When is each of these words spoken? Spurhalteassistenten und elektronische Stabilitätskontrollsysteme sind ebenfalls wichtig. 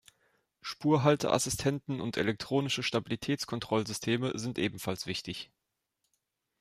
Spurhalteassistenten 0.63 2.01
und 2.01 2.17
elektronische 2.17 2.81
Stabilitätskontrollsysteme 2.81 4.31
sind 4.33 4.57
ebenfalls 4.57 5.05
wichtig. 5.05 5.51